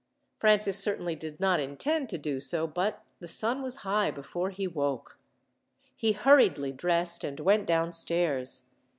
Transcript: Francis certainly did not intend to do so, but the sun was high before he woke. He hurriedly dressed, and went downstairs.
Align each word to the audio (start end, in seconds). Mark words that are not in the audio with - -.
Francis 0.39 0.79
certainly 0.79 1.13
did 1.15 1.39
not 1.39 1.59
intend 1.59 2.09
to 2.09 2.17
do 2.17 2.39
so, 2.39 2.65
but 2.65 3.03
the 3.19 3.27
sun 3.27 3.61
was 3.61 3.75
high 3.85 4.09
before 4.09 4.49
he 4.49 4.65
woke. 4.65 5.19
He 5.95 6.13
hurriedly 6.13 6.71
dressed, 6.71 7.23
and 7.23 7.39
went 7.39 7.67
downstairs. 7.67 8.63